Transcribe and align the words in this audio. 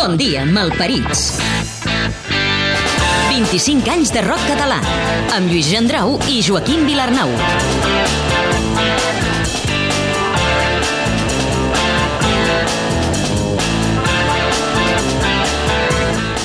Bon 0.00 0.16
dia, 0.16 0.46
malparits. 0.48 1.34
25 3.28 3.92
anys 3.92 4.08
de 4.16 4.22
rock 4.24 4.40
català, 4.48 4.78
amb 5.36 5.52
Lluís 5.52 5.68
Gendrau 5.68 6.16
i 6.32 6.40
Joaquim 6.40 6.88
Vilarnau. 6.88 7.28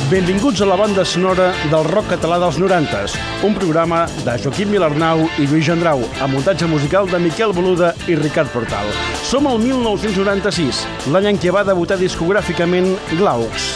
Benvinguts 0.09 0.61
a 0.61 0.65
la 0.65 0.75
banda 0.75 1.03
sonora 1.03 1.47
del 1.71 1.83
rock 1.87 2.11
català 2.11 2.35
dels 2.37 2.59
90s, 2.61 3.15
un 3.41 3.55
programa 3.57 4.03
de 4.21 4.35
Joaquim 4.43 4.69
Vilarnau 4.69 5.23
i 5.41 5.47
Lluís 5.49 5.65
Gendrau, 5.65 6.03
amb 6.21 6.35
muntatge 6.35 6.67
musical 6.69 7.09
de 7.09 7.17
Miquel 7.23 7.49
Boluda 7.57 7.89
i 8.05 8.13
Ricard 8.19 8.51
Portal. 8.53 8.85
Som 9.25 9.49
al 9.49 9.57
1996, 9.63 10.83
l'any 11.09 11.31
en 11.31 11.39
què 11.41 11.49
va 11.55 11.63
debutar 11.65 11.97
discogràficament 11.97 12.91
Glaucs. 13.15 13.71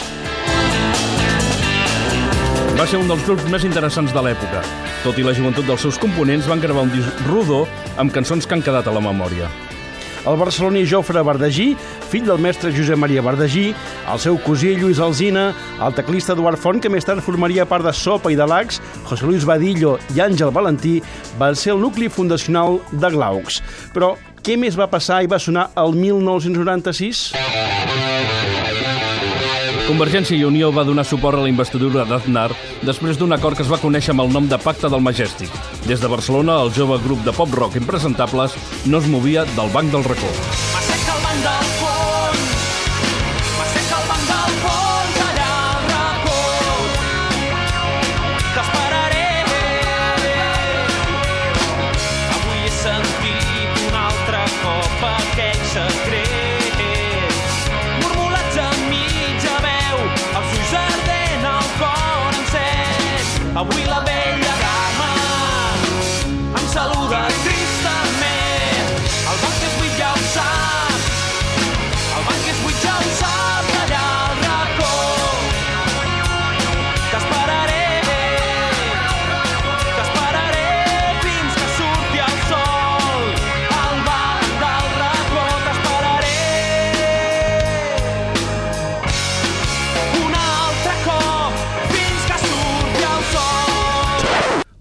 Va 2.78 2.86
ser 2.86 3.02
un 3.02 3.10
dels 3.10 3.26
grups 3.26 3.50
més 3.50 3.66
interessants 3.66 4.14
de 4.14 4.22
l'època. 4.22 4.62
Tot 5.02 5.18
i 5.18 5.26
la 5.26 5.34
joventut 5.34 5.66
dels 5.66 5.82
seus 5.82 5.98
components, 5.98 6.46
van 6.46 6.62
gravar 6.62 6.86
un 6.86 6.94
disc 6.94 7.26
rodó 7.26 7.64
amb 7.98 8.14
cançons 8.14 8.46
que 8.46 8.54
han 8.54 8.62
quedat 8.62 8.86
a 8.86 8.94
la 8.94 9.02
memòria. 9.02 9.50
El 10.28 10.36
barceloní 10.36 10.82
Jofre 10.84 11.22
Bardagí, 11.24 11.70
fill 12.10 12.26
del 12.28 12.40
mestre 12.44 12.72
Josep 12.76 12.98
Maria 13.00 13.22
Bardagí, 13.24 13.70
el 14.12 14.20
seu 14.20 14.36
cosí 14.44 14.74
Lluís 14.76 15.00
Alzina, 15.00 15.46
el 15.80 15.94
teclista 15.96 16.34
Eduard 16.36 16.60
Font, 16.60 16.80
que 16.82 16.92
més 16.92 17.06
tard 17.08 17.24
formaria 17.24 17.64
part 17.68 17.86
de 17.86 17.94
Sopa 17.96 18.32
i 18.32 18.36
de 18.36 18.44
Lacs, 18.44 18.82
José 19.08 19.24
Luis 19.24 19.46
Badillo 19.48 19.96
i 20.14 20.20
Àngel 20.20 20.52
Valentí, 20.52 20.98
va 21.40 21.54
ser 21.56 21.72
el 21.76 21.80
nucli 21.80 22.10
fundacional 22.12 22.82
de 22.92 23.14
Glaucs. 23.16 23.62
Però 23.96 24.12
què 24.44 24.60
més 24.60 24.76
va 24.76 24.90
passar 24.92 25.22
i 25.24 25.30
va 25.30 25.40
sonar 25.40 25.70
el 25.80 25.96
1996? 25.96 27.89
Convergència 29.90 30.36
i 30.38 30.44
Unió 30.46 30.68
va 30.70 30.84
donar 30.86 31.02
suport 31.02 31.34
a 31.34 31.42
la 31.42 31.50
investidura 31.50 32.04
d'Aznar 32.06 32.52
després 32.86 33.18
d'un 33.18 33.34
acord 33.34 33.58
que 33.58 33.64
es 33.66 33.72
va 33.72 33.80
conèixer 33.82 34.14
amb 34.14 34.22
el 34.22 34.30
nom 34.30 34.46
de 34.46 34.58
Pacte 34.62 34.86
del 34.92 35.02
Majestic. 35.02 35.50
Des 35.88 35.98
de 35.98 36.12
Barcelona, 36.12 36.60
el 36.62 36.70
jove 36.76 37.00
grup 37.02 37.26
de 37.26 37.34
pop-rock 37.34 37.80
impresentables 37.82 38.54
no 38.86 39.02
es 39.02 39.10
movia 39.10 39.44
del 39.58 39.74
banc 39.74 39.90
del 39.90 40.06
racó. 40.06 40.30
M'assec 40.76 41.10
al 41.10 41.26
banc 41.26 41.44
del 41.48 41.69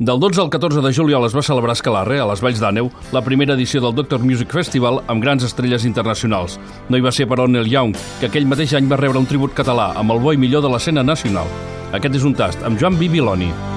Del 0.01 0.19
12 0.19 0.41
al 0.41 0.49
14 0.49 0.81
de 0.81 0.95
juliol 0.97 1.27
es 1.27 1.35
va 1.37 1.43
celebrar 1.45 1.75
a 1.75 1.77
Escalarre, 1.77 2.17
a 2.23 2.27
les 2.31 2.41
Valls 2.41 2.61
d'Àneu, 2.63 2.87
la 3.13 3.21
primera 3.21 3.53
edició 3.53 3.83
del 3.85 3.93
Doctor 3.93 4.23
Music 4.25 4.49
Festival 4.49 5.03
amb 5.13 5.21
grans 5.21 5.45
estrelles 5.45 5.85
internacionals. 5.85 6.55
No 6.89 6.97
hi 6.97 7.05
va 7.05 7.13
ser, 7.13 7.27
però, 7.29 7.45
Neil 7.45 7.69
Young, 7.69 7.93
que 8.17 8.31
aquell 8.31 8.49
mateix 8.49 8.73
any 8.79 8.89
va 8.89 8.97
rebre 8.97 9.21
un 9.21 9.29
tribut 9.29 9.53
català 9.53 9.91
amb 10.01 10.17
el 10.17 10.23
bo 10.25 10.33
i 10.33 10.41
millor 10.41 10.65
de 10.65 10.71
l'escena 10.73 11.05
nacional. 11.05 11.53
Aquest 11.93 12.17
és 12.17 12.25
un 12.25 12.33
tast, 12.33 12.65
amb 12.65 12.81
Joan 12.81 12.97
Bibiloni. 12.97 13.51
Quan 13.53 13.70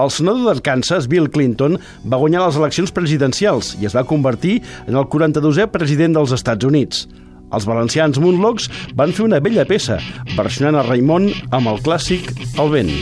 El 0.00 0.10
senador 0.14 0.46
d'Arkansas, 0.46 1.08
Bill 1.12 1.26
Clinton, 1.28 1.74
va 2.08 2.18
guanyar 2.20 2.44
les 2.46 2.56
eleccions 2.56 2.92
presidencials 2.96 3.74
i 3.82 3.88
es 3.88 3.96
va 3.96 4.06
convertir 4.08 4.60
en 4.86 4.96
el 4.96 5.04
42è 5.12 5.66
president 5.74 6.14
dels 6.16 6.32
Estats 6.36 6.64
Units. 6.64 7.02
Els 7.50 7.66
valencians 7.66 8.20
Moonlocks 8.22 8.68
van 8.96 9.12
fer 9.12 9.26
una 9.26 9.40
bella 9.42 9.66
peça, 9.66 9.98
versionant 10.36 10.78
a 10.78 10.84
Raimon 10.86 11.26
amb 11.50 11.72
el 11.72 11.82
clàssic 11.84 12.30
El 12.62 12.70
vent. 12.72 12.92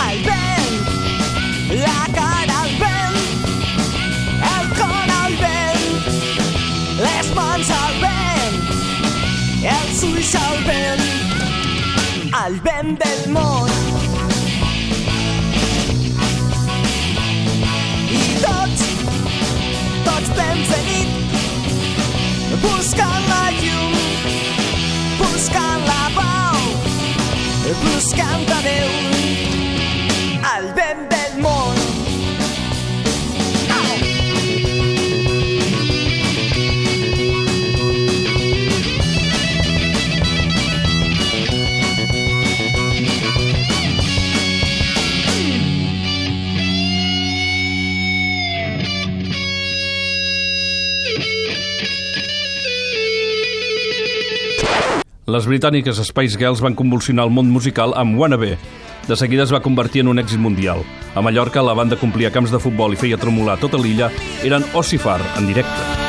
al 0.00 0.18
vent, 0.24 0.74
la 1.84 2.00
cara 2.16 2.56
al 2.64 2.74
vent, 2.80 3.20
el 4.50 4.72
cor 4.80 5.14
al 5.20 5.38
vent, 5.44 5.86
les 7.04 7.32
mans 7.38 7.72
al 7.78 7.96
vent, 8.02 8.60
els 9.76 10.04
ulls 10.10 10.34
al 10.42 10.62
vent, 10.72 11.08
al 12.44 12.60
vent 12.70 12.96
del 13.04 13.28
món. 13.36 13.83
buscant 22.64 23.20
la 23.32 23.44
llum, 23.60 23.92
buscant 25.18 25.84
la 25.90 26.04
pau, 26.16 26.58
buscant 27.84 28.56
a 28.58 28.62
Déu. 28.68 29.63
Les 55.24 55.46
britàniques 55.48 55.96
Spice 56.04 56.36
Girls 56.36 56.60
van 56.60 56.74
convulsionar 56.76 57.24
el 57.24 57.32
món 57.32 57.48
musical 57.48 57.94
amb 57.96 58.18
Wannabe. 58.20 58.58
De 59.08 59.16
seguida 59.16 59.46
es 59.48 59.54
va 59.56 59.62
convertir 59.64 60.04
en 60.04 60.12
un 60.12 60.20
èxit 60.20 60.40
mundial. 60.40 60.84
A 61.16 61.24
Mallorca, 61.24 61.64
la 61.64 61.72
banda 61.72 61.96
complia 61.96 62.32
camps 62.34 62.52
de 62.52 62.60
futbol 62.60 62.92
i 62.92 63.00
feia 63.00 63.20
tremolar 63.20 63.56
tota 63.56 63.80
l'illa, 63.80 64.12
eren 64.44 64.68
Ossifar, 64.76 65.22
en 65.40 65.48
directe. 65.48 66.03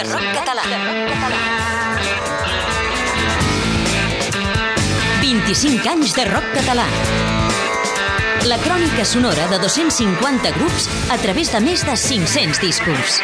25 0.00 0.08
anys 0.08 0.08
de 0.08 0.14
rock 0.16 0.32
català. 0.32 0.62
25 5.20 5.88
anys 5.90 6.14
de 6.16 6.24
rock 6.24 6.46
català. 6.54 6.86
La 8.48 8.56
crònica 8.64 9.04
sonora 9.04 9.44
de 9.50 9.58
250 9.60 10.54
grups 10.56 10.88
a 11.12 11.18
través 11.20 11.52
de 11.52 11.60
més 11.60 11.84
de 11.84 11.96
500 12.00 12.62
discos. 12.64 13.20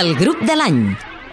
El 0.00 0.16
grup 0.18 0.42
de 0.42 0.58
l'any. 0.58 0.82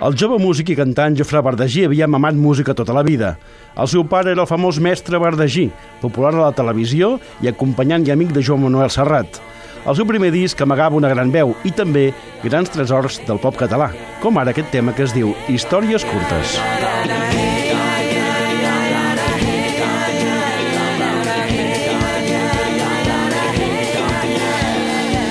El 0.05 0.17
jove 0.17 0.37
músic 0.41 0.69
i 0.69 0.77
cantant 0.77 1.17
Jofre 1.17 1.41
Bardagí 1.41 1.87
havia 1.87 2.05
mamat 2.09 2.37
música 2.37 2.77
tota 2.77 2.93
la 2.93 3.01
vida. 3.01 3.39
El 3.73 3.89
seu 3.89 4.05
pare 4.05 4.35
era 4.35 4.45
el 4.45 4.49
famós 4.49 4.77
mestre 4.77 5.17
Bardagí, 5.17 5.71
popular 6.01 6.35
a 6.37 6.43
la 6.43 6.53
televisió 6.53 7.15
i 7.41 7.49
acompanyant 7.49 8.05
i 8.05 8.13
amic 8.13 8.37
de 8.37 8.45
Joan 8.45 8.67
Manuel 8.67 8.93
Serrat. 8.93 9.41
El 9.81 9.95
seu 9.97 10.05
primer 10.05 10.29
disc 10.29 10.59
amagava 10.61 10.97
una 10.99 11.09
gran 11.09 11.31
veu 11.33 11.55
i 11.65 11.71
també 11.73 12.11
grans 12.43 12.69
tresors 12.69 13.17
del 13.25 13.39
pop 13.41 13.57
català, 13.57 13.89
com 14.21 14.37
ara 14.37 14.53
aquest 14.53 14.69
tema 14.73 14.93
que 14.93 15.07
es 15.07 15.15
diu 15.15 15.33
Històries 15.49 16.05
curtes. 16.05 16.53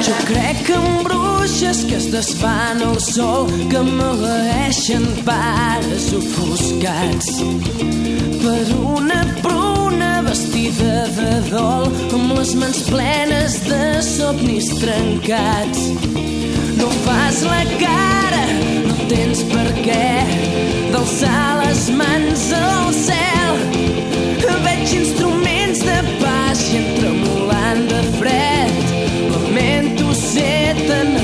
Jo 0.02 0.16
crec 0.32 0.72
en 0.74 0.88
bruixes 1.06 1.84
que 1.86 2.00
es 2.00 2.10
desfan 2.10 2.82
al 2.82 2.98
sol, 3.06 3.46
que 3.70 3.84
maleeixen 3.86 5.06
pares 5.28 6.10
ofuscats. 6.18 7.30
Per 8.42 8.62
una 8.82 9.22
pruna 9.44 10.12
vestida 10.26 11.06
de 11.14 11.34
dol, 11.52 11.89
les 12.40 12.54
mans 12.54 12.78
plenes 12.88 13.54
de 13.68 14.00
somnis 14.00 14.68
trencats. 14.80 15.80
No 16.78 16.88
fas 17.04 17.42
la 17.44 17.64
cara, 17.82 18.44
no 18.86 18.96
tens 19.10 19.42
per 19.50 19.66
què 19.84 20.06
d'alçar 20.94 21.42
les 21.60 21.82
mans 22.00 22.46
al 22.56 22.88
cel. 22.96 23.60
Veig 24.64 24.94
instruments 25.02 25.84
de 25.84 25.98
pas 26.22 26.64
i 26.70 26.80
entremolant 26.80 27.84
de 27.92 28.02
fred. 28.16 28.80
Lamento 29.34 30.14
ser 30.16 30.80
tan 30.86 31.19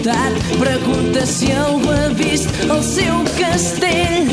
ciutat 0.00 0.32
pregunta 0.58 1.26
si 1.26 1.52
algú 1.52 1.90
ha 1.90 2.08
vist 2.16 2.48
el 2.64 2.82
seu 2.82 3.16
castell. 3.36 4.28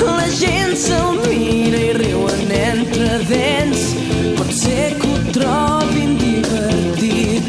La 0.00 0.28
gent 0.28 0.76
se'l 0.76 1.20
mira 1.24 1.78
i 1.78 1.92
riuen 1.96 2.50
entre 2.52 3.18
dents. 3.28 3.94
Pot 4.36 4.50
ser 4.52 4.94
que 5.00 5.08
ho 5.08 5.16
trobin 5.32 6.16
divertit. 6.20 7.48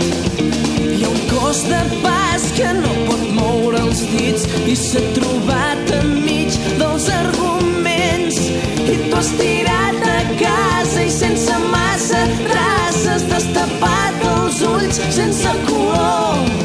Hi 0.80 1.04
ha 1.04 1.10
un 1.10 1.22
cos 1.32 1.64
de 1.68 1.82
pas 2.04 2.44
que 2.56 2.72
no 2.80 2.94
pot 3.10 3.26
moure 3.40 3.82
els 3.84 4.04
dits 4.14 4.48
i 4.66 4.76
s'ha 4.80 5.04
trobat 5.18 5.92
enmig 6.00 6.56
dels 6.80 7.10
arguments. 7.22 8.40
I 8.86 8.96
tu 9.10 9.16
has 9.18 9.32
tirat 9.42 10.08
a 10.14 10.22
casa 10.40 11.04
i 11.04 11.12
sense 11.12 11.60
massa 11.68 12.24
traces 12.46 13.28
destapat 13.34 14.30
els 14.38 14.62
ulls 14.72 15.04
sense 15.20 15.58
color. 15.68 16.65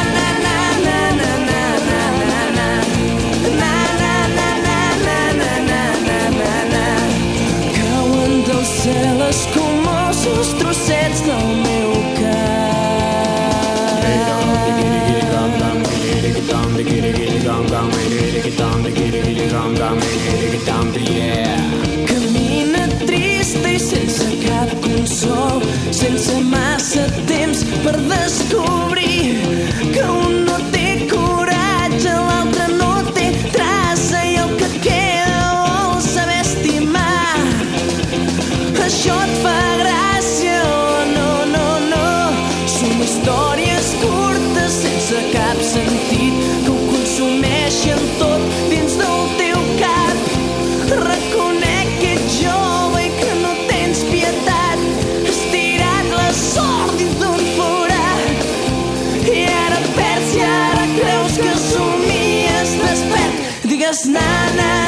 just 63.91 64.05
na 64.07 64.23
na 64.55 64.80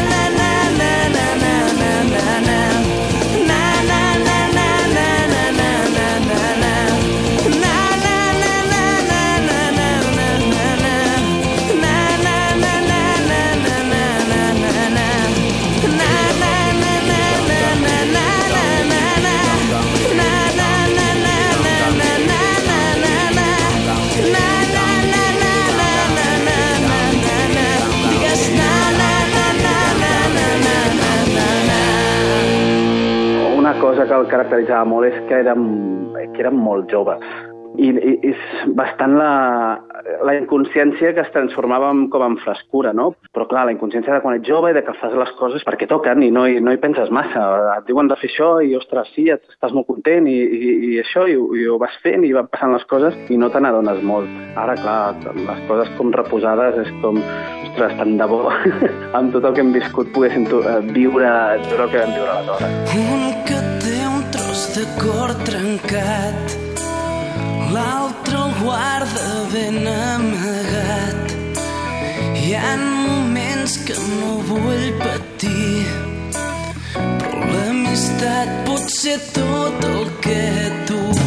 cosa 33.83 34.05
que 34.07 34.15
el 34.15 34.29
caracteritzava 34.31 34.87
molt 34.87 35.09
és 35.09 35.17
que 35.27 35.41
érem, 35.43 35.65
que 36.15 36.39
érem 36.45 36.55
molt 36.55 36.87
joves. 36.91 37.19
I, 37.73 37.89
i 37.89 38.11
és 38.29 38.41
bastant 38.77 39.15
la, 39.17 39.31
la 40.23 40.35
inconsciència 40.37 41.09
que 41.17 41.23
es 41.25 41.31
transformava 41.33 41.89
en, 41.91 42.05
com 42.13 42.23
en 42.23 42.37
frescura, 42.39 42.93
no? 42.95 43.09
Però 43.33 43.47
clar, 43.49 43.65
la 43.67 43.73
inconsciència 43.73 44.13
de 44.13 44.21
quan 44.23 44.37
ets 44.37 44.47
jove 44.47 44.71
i 44.71 44.77
de 44.77 44.83
que 44.85 44.93
fas 44.99 45.15
les 45.17 45.33
coses 45.39 45.65
perquè 45.67 45.89
toquen 45.89 46.21
i 46.23 46.29
no 46.31 46.45
hi, 46.47 46.61
no 46.63 46.71
hi 46.71 46.79
penses 46.79 47.11
massa. 47.11 47.43
Et 47.73 47.89
diuen 47.89 48.07
de 48.11 48.19
fer 48.21 48.29
això 48.31 48.51
i, 48.63 48.71
ostres, 48.79 49.09
sí, 49.17 49.27
et, 49.33 49.43
estàs 49.57 49.75
molt 49.75 49.89
content 49.89 50.29
i, 50.31 50.37
i, 50.37 50.71
i 50.93 50.93
això, 51.01 51.25
i, 51.27 51.35
i 51.35 51.67
ho 51.67 51.79
vas 51.81 51.97
fent 52.05 52.23
i 52.23 52.31
van 52.37 52.47
passant 52.53 52.77
les 52.77 52.87
coses 52.93 53.19
i 53.33 53.41
no 53.41 53.51
te 53.51 53.59
n'adones 53.59 53.99
molt. 54.05 54.31
Ara, 54.53 54.77
clar, 54.79 55.33
les 55.33 55.67
coses 55.67 55.91
com 55.97 56.13
reposades 56.15 56.79
és 56.85 56.95
com, 57.01 57.19
ostres, 57.73 57.97
tant 57.97 58.17
de 58.21 58.29
bo 58.29 58.45
amb 59.17 59.33
tot 59.33 59.43
el 59.49 59.57
que 59.57 59.65
hem 59.65 59.73
viscut 59.75 60.13
poguéssim 60.13 60.45
eh, 60.45 60.79
viure, 60.93 61.29
viure 61.67 61.87
el 61.87 61.95
que 61.95 62.03
vam 62.03 62.17
viure 62.19 62.35
aleshores. 62.37 63.72
Tros 64.53 64.75
de 64.75 64.85
cor 65.01 65.33
trencat, 65.45 66.53
l'altre 67.73 68.37
el 68.37 68.51
guarda 68.61 69.29
ben 69.53 69.87
amagat. 69.87 71.33
Hi 72.37 72.53
ha 72.59 72.75
moments 72.77 73.77
que 73.87 73.97
no 74.19 74.35
vull 74.49 74.85
patir, 75.01 75.87
però 76.93 77.41
l'amistat 77.49 78.53
pot 78.69 78.85
ser 78.99 79.17
tot 79.33 79.89
el 79.89 80.05
que 80.21 80.41
tu 80.87 81.22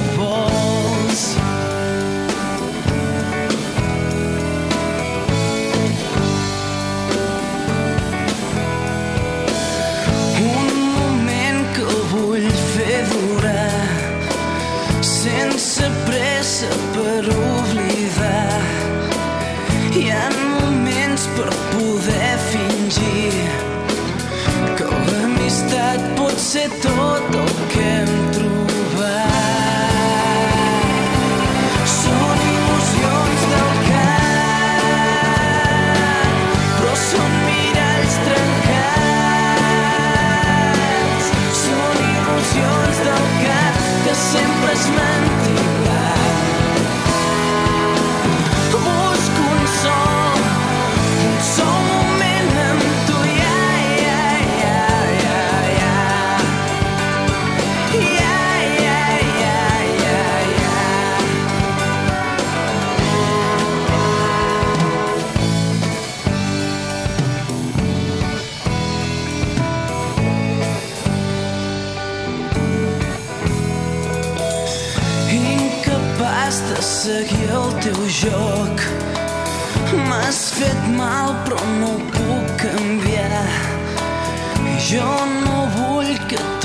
per 17.17 17.29
oblidar. 17.33 18.61
Hi 19.97 20.03
ha 20.13 20.25
moments 20.37 21.25
per 21.37 21.49
poder 21.73 22.35
fingir 22.51 23.33
que 24.77 24.91
l'amistat 24.91 26.05
pot 26.19 26.37
ser 26.49 26.67
tot 26.85 27.39
el 27.41 27.56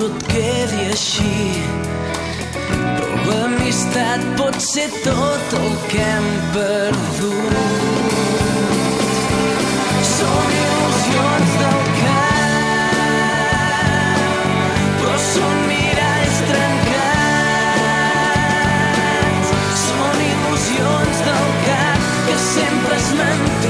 tot 0.02 0.24
quedi 0.32 0.80
així 0.90 1.34
Però 2.72 3.10
l'amistat 3.28 4.24
pot 4.40 4.58
ser 4.66 4.88
tot 5.04 5.54
el 5.60 5.76
que 5.92 6.02
hem 6.06 6.30
perdut 6.56 7.54
Són 10.16 10.50
il·lusions 10.64 11.52
del 11.62 11.82
cap 12.00 12.22
però 15.02 15.16
són 15.22 15.56
miralls 15.70 16.38
trencats. 16.50 17.08
Són 19.86 20.18
il·lusions 20.28 21.18
del 21.30 21.50
cap 21.70 22.00
que 22.28 22.38
sempre 22.52 22.94
es 23.02 23.10
mantindran. 23.18 23.61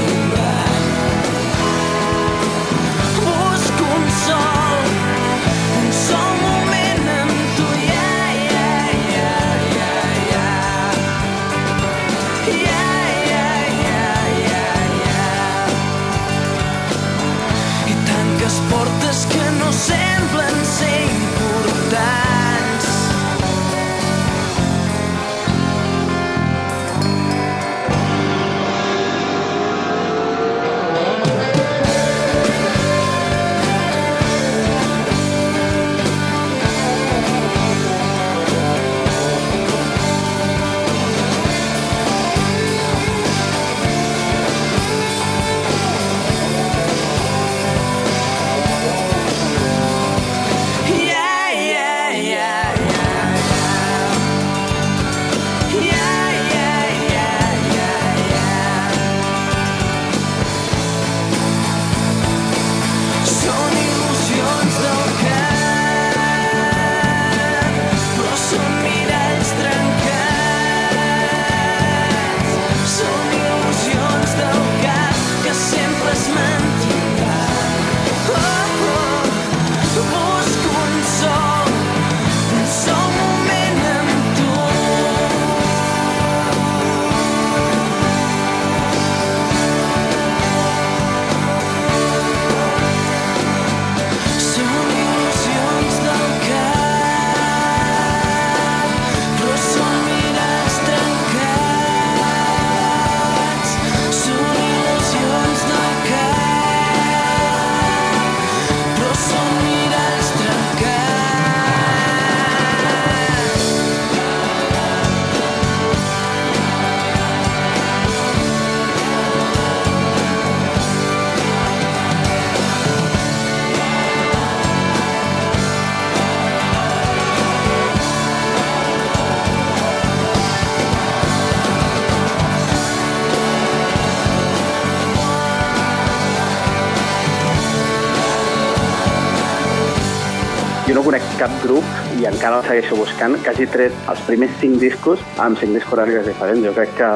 Segueixo 142.72 142.96
buscant, 142.96 143.34
que 143.44 143.50
hagi 143.50 143.66
tret 143.68 143.96
els 144.08 144.20
primers 144.24 144.52
cinc 144.60 144.78
discos 144.80 145.20
amb 145.44 145.58
cinc 145.60 145.76
discogràfiques 145.76 146.24
diferents. 146.30 146.64
Jo 146.64 146.72
crec 146.72 146.94
que 146.96 147.10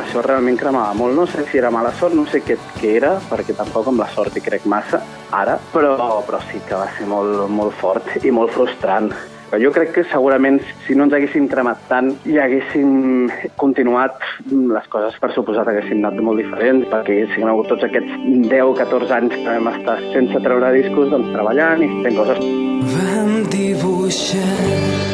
això 0.00 0.22
realment 0.24 0.56
cremava 0.56 0.94
molt. 0.96 1.16
No 1.18 1.26
sé 1.28 1.44
si 1.50 1.60
era 1.60 1.72
mala 1.74 1.92
sort, 1.98 2.16
no 2.16 2.24
sé 2.30 2.40
què, 2.40 2.56
què 2.78 2.94
era, 3.02 3.18
perquè 3.28 3.56
tampoc 3.58 3.90
amb 3.90 4.00
la 4.00 4.08
sort 4.14 4.36
hi 4.36 4.44
crec 4.44 4.64
massa 4.70 5.02
ara, 5.30 5.58
però, 5.74 6.22
però 6.24 6.40
sí 6.48 6.62
que 6.64 6.78
va 6.80 6.88
ser 6.96 7.08
molt, 7.10 7.44
molt 7.52 7.76
fort 7.82 8.08
i 8.24 8.32
molt 8.32 8.54
frustrant. 8.56 9.12
Jo 9.60 9.70
crec 9.74 9.92
que 9.94 10.04
segurament 10.10 10.60
si 10.86 10.96
no 10.98 11.06
ens 11.06 11.14
haguéssim 11.16 11.46
cremat 11.50 11.80
tant 11.90 12.10
i 12.28 12.38
haguéssim 12.42 13.30
continuat, 13.60 14.18
les 14.50 14.86
coses 14.92 15.16
per 15.22 15.30
suposat 15.36 15.70
haguéssim 15.70 16.02
anat 16.02 16.20
molt 16.24 16.42
diferents, 16.42 16.86
perquè 16.92 17.20
haguéssim 17.20 17.48
hagut 17.48 17.70
tots 17.72 17.86
aquests 17.88 18.14
10-14 18.50 19.16
anys 19.20 19.36
que 19.38 19.48
vam 19.48 19.72
estar 19.74 19.98
sense 20.12 20.44
treure 20.46 20.74
discos, 20.76 21.10
doncs 21.14 21.32
treballant 21.36 21.84
i 21.86 21.90
fent 22.06 22.22
coses. 22.22 22.46
Vam 22.94 23.34
dibuixar 23.54 25.13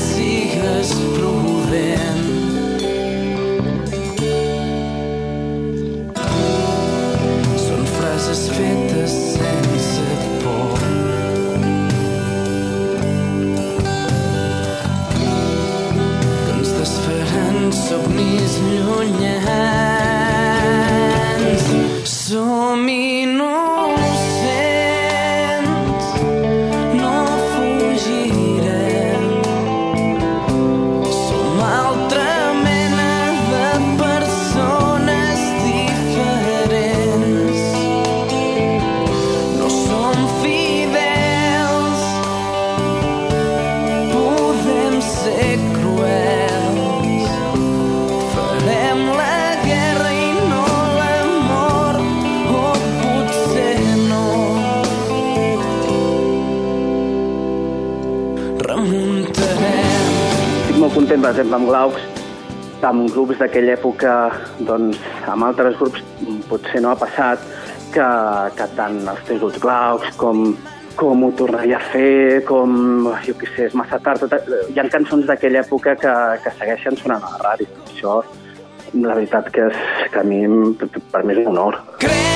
per 61.21 61.29
exemple, 61.35 61.57
amb 61.59 61.69
Glaucs, 61.69 62.05
amb 62.81 63.11
grups 63.13 63.37
d'aquella 63.37 63.75
època, 63.75 64.13
doncs, 64.65 64.97
amb 65.29 65.45
altres 65.45 65.77
grups 65.77 66.01
potser 66.49 66.81
no 66.81 66.91
ha 66.91 66.97
passat 66.97 67.43
que, 67.93 68.07
que 68.57 68.67
tant 68.77 68.97
els 69.11 69.21
Tributs 69.27 69.61
Glaucs 69.61 70.17
com, 70.17 70.55
com 70.97 71.27
ho 71.27 71.31
tornaria 71.37 71.77
a 71.77 71.91
fer, 71.91 72.41
com, 72.49 73.05
jo 73.27 73.37
què 73.37 73.51
sé, 73.53 73.69
és 73.69 73.77
massa 73.77 74.01
tard. 74.01 74.25
Tot, 74.25 74.49
hi 74.73 74.81
ha 74.81 74.87
cançons 74.89 75.29
d'aquella 75.29 75.61
època 75.61 75.95
que, 76.01 76.17
que 76.41 76.57
segueixen 76.57 76.97
sonant 77.03 77.21
a 77.21 77.35
la 77.35 77.45
ràdio. 77.51 77.69
Això, 77.85 78.17
la 78.97 79.13
veritat 79.13 79.53
que, 79.53 79.69
és, 79.69 80.11
que 80.11 80.25
a 80.25 80.27
mi, 80.27 80.43
per 81.13 81.25
mi 81.25 81.37
és 81.37 81.45
un 81.45 81.53
honor. 81.53 81.83
Creus 82.01 82.30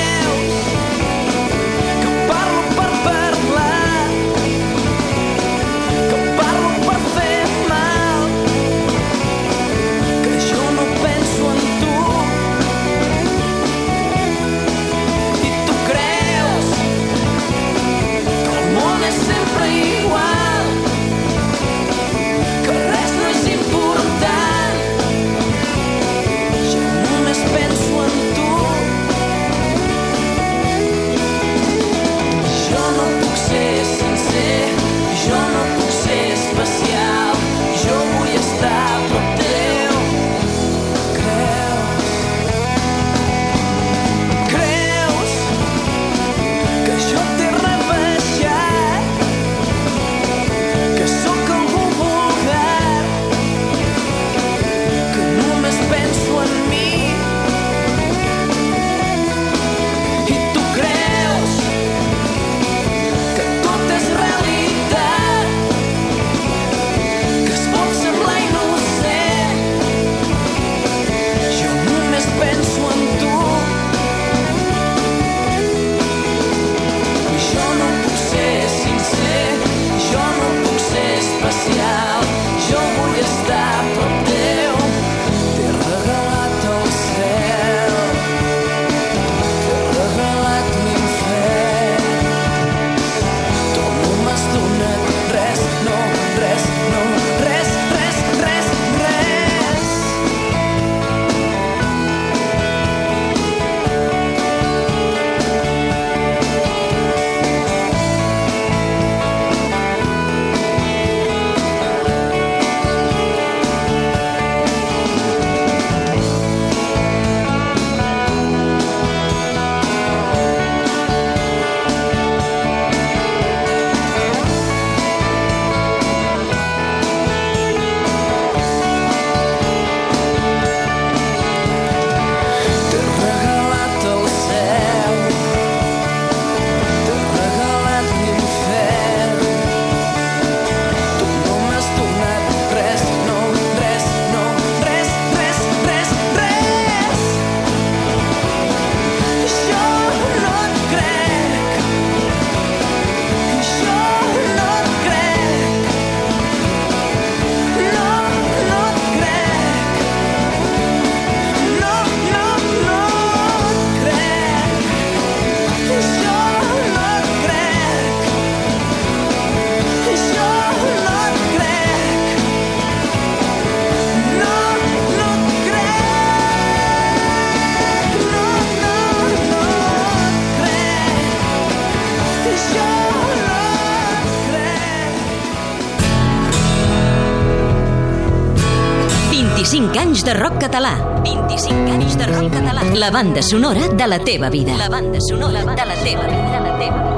La 192.96 193.10
banda 193.10 193.42
sonora 193.42 193.88
de 193.88 194.06
la 194.06 194.18
teva 194.18 194.48
vida. 194.48 194.74
La 194.78 194.88
banda 194.88 195.18
sonora 195.20 195.60
de 195.60 195.66
la 195.66 195.94
teva 196.02 196.22
vida. 196.24 196.50
De 196.50 196.60
la 196.64 196.78
teva 196.78 196.96
vida. 197.04 197.16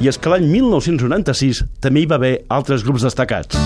I 0.00 0.08
és 0.12 0.18
que 0.20 0.28
l'any 0.34 0.44
1996 0.52 1.62
també 1.80 2.02
hi 2.02 2.10
va 2.10 2.18
haver 2.20 2.34
altres 2.52 2.84
grups 2.84 3.08
destacats. 3.08 3.56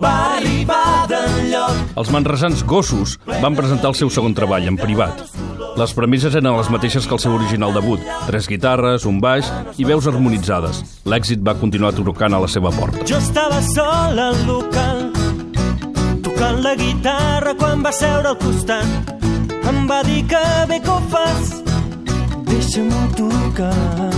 Va 0.00 0.14
Els 1.98 2.10
manresans 2.14 2.62
Gossos 2.62 3.18
van 3.42 3.58
presentar 3.58 3.90
el 3.90 3.96
seu 3.98 4.08
segon 4.08 4.32
treball, 4.38 4.68
en 4.70 4.78
privat. 4.78 5.37
Les 5.78 5.92
premisses 5.94 6.34
eren 6.34 6.50
les 6.56 6.70
mateixes 6.74 7.06
que 7.06 7.14
el 7.14 7.20
seu 7.22 7.36
original 7.36 7.70
debut. 7.76 8.02
Tres 8.26 8.48
guitarres, 8.50 9.06
un 9.06 9.20
baix 9.22 9.46
i 9.78 9.86
veus 9.86 10.08
harmonitzades. 10.10 10.82
L'èxit 11.06 11.44
va 11.46 11.54
continuar 11.60 11.94
trucant 11.94 12.34
a 12.34 12.42
la 12.42 12.50
seva 12.50 12.74
porta. 12.74 13.06
Jo 13.06 13.20
estava 13.22 13.62
sol 13.70 14.18
al 14.18 14.42
local 14.48 15.06
tocant 16.38 16.60
la 16.62 16.74
guitarra 16.78 17.54
quan 17.58 17.82
va 17.84 17.90
seure 17.94 18.30
al 18.30 18.36
costat 18.38 19.14
em 19.70 19.78
va 19.90 20.02
dir 20.06 20.20
que 20.30 20.42
bé 20.70 20.78
que 20.84 20.90
ho 20.92 20.98
fas 21.12 21.48
deixa'm-ho 22.48 23.00
tocar 23.18 24.10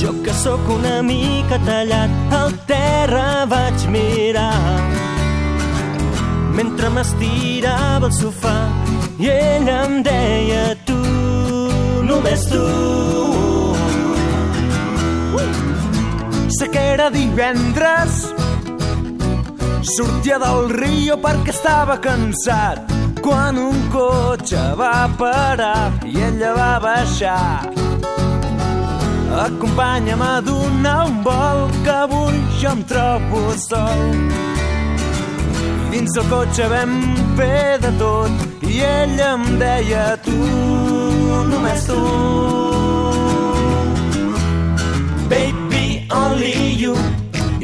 jo 0.00 0.14
que 0.24 0.34
sóc 0.42 0.70
una 0.76 0.96
mica 1.06 1.58
tallat 1.68 2.34
al 2.40 2.56
terra 2.70 3.26
vaig 3.52 3.86
mirar 3.94 4.50
mentre 6.58 6.90
m'estirava 6.96 8.10
al 8.10 8.16
sofà 8.22 8.56
i 9.18 9.28
ella 9.32 9.76
em 9.86 10.02
deia 10.04 10.64
tu, 10.88 10.98
només 12.08 12.48
tu 12.50 12.64
Sé 16.56 16.70
que 16.72 16.82
era 16.94 17.10
divendres 17.10 18.20
Sortia 19.96 20.38
del 20.42 20.70
Rio 20.72 21.18
perquè 21.20 21.52
estava 21.52 21.98
cansat 22.02 22.96
quan 23.26 23.58
un 23.58 23.76
cotxe 23.90 24.62
va 24.78 25.08
parar 25.18 25.92
i 26.06 26.20
ella 26.28 26.52
va 26.54 26.72
baixar. 26.82 27.66
Acompanya'm 29.46 30.22
a 30.22 30.34
donar 30.46 30.98
un 31.10 31.22
vol 31.26 31.62
que 31.82 31.94
avui 31.94 32.42
jo 32.60 32.74
em 32.76 32.82
trobo 32.90 33.46
sol. 33.68 34.45
Dins 35.96 36.12
el 36.20 36.26
cotxe 36.28 36.64
vam 36.68 36.90
fer 37.38 37.78
de 37.80 37.90
tot 37.96 38.64
i 38.68 38.82
ella 38.84 39.28
em 39.32 39.44
deia 39.56 40.02
tu, 40.20 40.34
només 41.48 41.86
tu. 41.88 41.96
Baby, 45.30 46.04
only 46.12 46.52
you, 46.82 46.92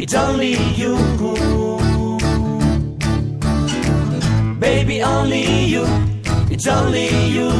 it's 0.01 0.17
only 0.17 0.57
you. 0.81 0.97
Baby, 4.65 5.03
only 5.03 5.45
you, 5.75 5.85
it's 6.49 6.67
only 6.67 7.09
you. 7.37 7.51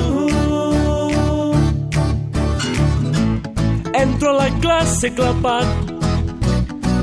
Entro 3.93 4.31
a 4.31 4.39
la 4.41 4.49
classe 4.65 5.13
clapat, 5.13 5.93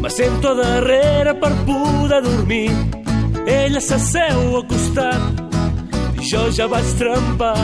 me 0.02 0.10
sento 0.10 0.56
darrere 0.56 1.36
per 1.36 1.54
poder 1.68 2.24
dormir. 2.24 2.89
Ella 3.48 3.80
s'asseu 3.80 4.56
al 4.56 4.66
costat 4.68 5.48
jo 6.30 6.50
ja 6.52 6.68
vaig 6.68 6.86
trempar. 7.00 7.58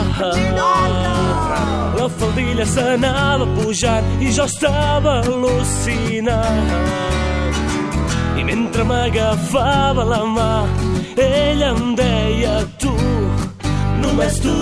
La 1.96 2.08
faldilla 2.18 2.64
s'anava 2.66 3.46
pujant 3.56 4.06
i 4.20 4.32
jo 4.36 4.44
estava 4.44 5.20
al·lucinant. 5.22 6.70
I 8.40 8.44
mentre 8.48 8.84
m'agafava 8.90 10.04
la 10.12 10.22
mà, 10.36 10.52
ella 11.16 11.72
em 11.74 11.94
deia 12.00 12.56
tu, 12.82 12.94
només 14.02 14.40
tu. 14.44 14.56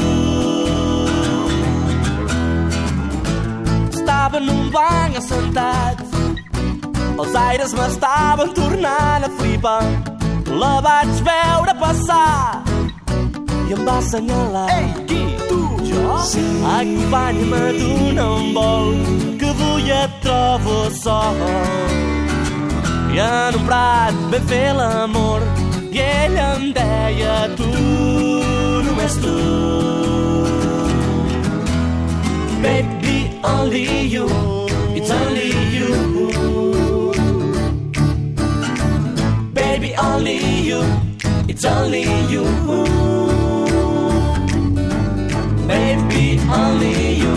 Estava 3.92 4.38
en 4.42 4.50
un 4.56 4.66
banc 4.74 5.20
assentat, 5.22 6.02
els 7.18 7.38
aires 7.48 7.72
m'estaven 7.78 8.52
tornant 8.58 9.30
a 9.30 9.32
flipar. 9.38 10.13
La 10.60 10.74
vaig 10.84 11.10
veure 11.26 11.72
passar 11.80 12.62
i 13.66 13.72
em 13.74 13.80
va 13.86 13.96
assenyalar. 13.98 14.68
Ei, 14.74 14.86
qui? 15.08 15.22
Tu? 15.48 15.58
Jo? 15.88 16.18
Sí. 16.30 16.44
Acompanya'm 16.76 17.54
a 17.58 17.62
donar 17.78 18.28
un 18.36 18.52
vol, 18.54 18.94
que 19.40 19.48
avui 19.50 19.90
et 19.90 20.14
trobo 20.22 20.76
sol. 21.00 21.42
I 23.14 23.20
en 23.24 23.58
un 23.58 23.66
prat 23.66 24.22
vam 24.30 24.46
fer 24.52 24.68
l'amor 24.78 25.42
i 25.90 26.02
ella 26.04 26.46
em 26.54 26.70
deia 26.78 27.36
tu, 27.58 27.70
només 28.86 29.18
tu. 29.24 29.36
Baby, 32.62 33.18
only 33.42 33.86
you, 34.14 34.28
it's 34.94 35.10
only 35.10 35.43
Only 39.98 40.38
you, 40.60 40.82
it's 41.48 41.64
only 41.64 42.02
you. 42.02 42.44
Baby, 45.68 46.40
only 46.50 47.14
you, 47.22 47.34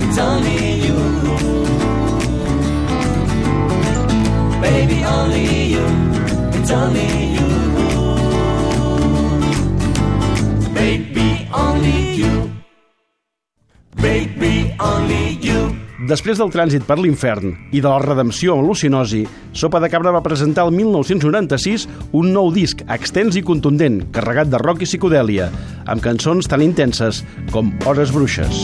it's 0.00 0.18
only 0.18 0.80
you. 0.86 0.98
Baby, 4.60 5.04
only 5.04 5.66
you, 5.66 5.86
it's 6.58 6.70
only 6.70 7.18
you. 7.18 7.23
Després 16.04 16.36
del 16.36 16.50
trànsit 16.52 16.82
per 16.84 16.98
l'infern 17.00 17.54
i 17.72 17.80
de 17.80 17.88
la 17.88 18.00
redempció 18.02 18.58
amb 18.58 18.68
Lucinosi, 18.68 19.22
Sopa 19.56 19.80
de 19.80 19.88
Cabra 19.88 20.10
va 20.12 20.20
presentar 20.24 20.66
el 20.68 20.74
1996 20.76 21.86
un 22.20 22.28
nou 22.34 22.50
disc 22.52 22.82
extens 22.92 23.38
i 23.40 23.42
contundent, 23.46 24.02
carregat 24.12 24.50
de 24.52 24.60
rock 24.60 24.84
i 24.84 24.88
psicodèlia, 24.90 25.46
amb 25.88 26.04
cançons 26.04 26.50
tan 26.50 26.60
intenses 26.60 27.22
com 27.54 27.72
Hores 27.88 28.12
Bruixes. 28.12 28.60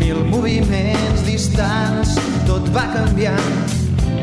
Mil 0.00 0.22
moviments 0.30 1.26
distants, 1.28 2.16
tot 2.48 2.64
va 2.72 2.86
canviant 2.94 3.52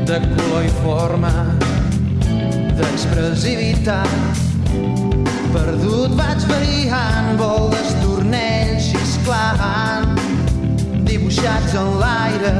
de 0.09 0.17
color 0.31 0.65
i 0.65 0.73
forma, 0.81 1.33
d'expressivitat. 2.79 4.41
Perdut 5.53 6.17
vaig 6.17 6.49
variant, 6.49 7.35
vol 7.37 7.69
d'estornells 7.75 8.89
xisclant, 8.89 9.88
dibuixats 11.19 11.73
en 11.75 11.89
l'aire, 11.99 12.51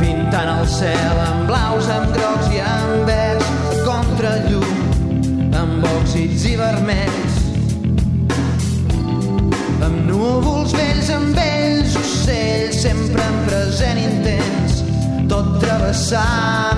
pintant 0.00 0.50
el 0.50 0.66
cel 0.66 1.20
amb 1.22 1.46
blaus, 1.46 1.86
amb 1.94 2.10
grocs 2.16 2.48
i 2.50 2.62
amb 2.64 3.06
verds, 3.06 3.50
a 3.70 3.76
contrallum, 3.86 5.52
amb 5.54 5.86
òxids 5.92 6.46
i 6.50 6.56
vermells, 6.58 7.38
amb 9.86 10.00
núvols 10.08 10.74
vells, 10.74 11.12
amb 11.14 11.38
vells 11.38 11.94
ocells, 12.02 12.80
sempre 12.82 13.22
en 13.22 13.38
present 13.46 14.02
intens, 14.02 14.82
tot 15.30 15.54
travessant 15.62 16.75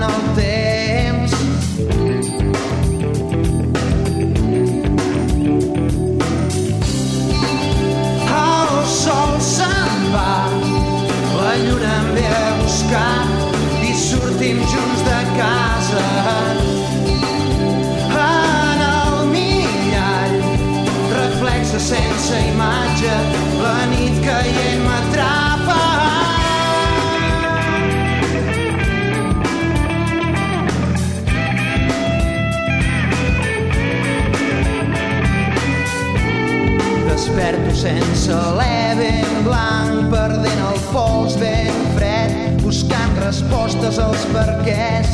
sense 37.79 38.27
l'E 38.27 38.95
ben 38.99 39.43
blanc, 39.45 40.09
perdent 40.11 40.63
el 40.67 40.79
pols 40.91 41.37
ben 41.39 41.77
fred, 41.95 42.33
buscant 42.59 43.13
respostes 43.23 43.99
als 44.03 44.25
perquès. 44.33 45.13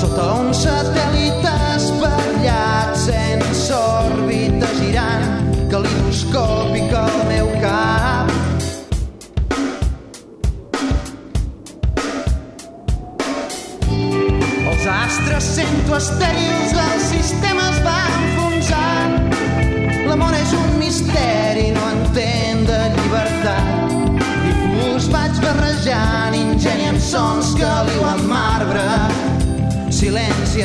Sota 0.00 0.30
un 0.40 0.48
satèl·lit 0.56 1.44
espatllat, 1.76 2.96
sense 3.02 3.76
òrbita 3.76 4.72
girant, 4.80 5.52
calidoscòpic 5.74 6.96
al 7.04 7.20
meu 7.28 7.52
cap. 7.60 8.32
Astres 15.06 15.44
sento 15.56 15.96
estèrils 15.96 16.72
del 16.74 17.00
sistema 17.02 17.55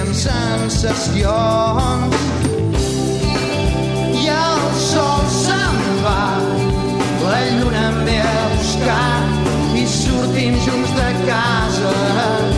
amb 0.01 0.13
sensacions. 0.13 2.15
I 4.21 4.23
el 4.33 4.63
sol 4.77 5.27
se'n 5.35 5.81
va, 6.05 6.23
la 7.25 7.41
lluna 7.57 7.83
em 7.89 7.99
ve 8.07 8.17
a 8.21 8.47
buscar 8.55 9.19
i 9.81 9.83
sortim 9.97 10.57
junts 10.65 10.97
de 11.01 11.11
casa. 11.29 12.50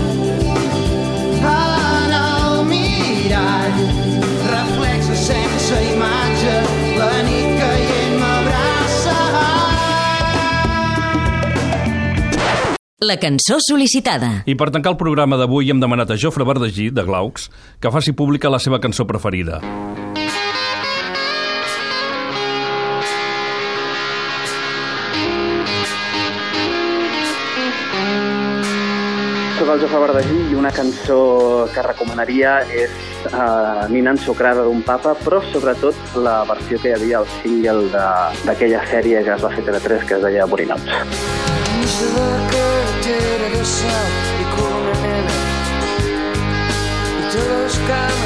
La 13.03 13.17
cançó 13.19 13.57
sol·licitada. 13.65 14.29
I 14.47 14.55
per 14.59 14.69
tancar 14.71 14.93
el 14.93 14.99
programa 15.01 15.35
d'avui 15.41 15.71
hem 15.73 15.81
demanat 15.83 16.13
a 16.13 16.17
Jofre 16.23 16.45
Verdagí, 16.47 16.89
de 16.93 17.03
Glaucs, 17.03 17.49
que 17.83 17.91
faci 17.91 18.13
pública 18.15 18.51
la 18.53 18.61
seva 18.63 18.79
cançó 18.79 19.03
preferida. 19.09 19.59
Soc 29.57 29.69
el 29.69 29.79
Jofre 29.83 29.99
Verdagí 30.01 30.39
i 30.51 30.55
una 30.57 30.71
cançó 30.75 31.17
que 31.73 31.83
recomanaria 31.85 32.55
és 32.73 32.93
uh, 33.29 33.85
Nina 33.93 34.11
ensucrada 34.15 34.65
d'un 34.65 34.81
papa, 34.83 35.13
però 35.23 35.39
sobretot 35.53 36.17
la 36.25 36.39
versió 36.49 36.79
que 36.81 36.89
hi 36.91 36.95
havia 36.97 37.21
al 37.21 37.29
single 37.39 37.85
de- 37.93 38.47
d'aquella 38.49 38.81
sèrie 38.91 39.23
que 39.23 39.35
es 39.37 39.45
va 39.45 39.53
fer 39.53 39.63
a 39.63 39.67
TV3 39.69 40.07
que 40.09 40.17
es 40.19 40.25
deia 40.27 40.49
Borinots. 40.49 40.89
Dins 41.69 42.82
de 43.05 43.09
la 43.09 43.19
carretera 43.19 43.49
de 43.49 43.65
sal 43.65 44.11
i 44.39 44.45
com 44.55 44.75
una 44.79 44.93
nena 45.01 45.35
i 47.19 47.31
totes 47.33 47.77
les 47.87 48.22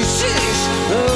she, 0.00 1.11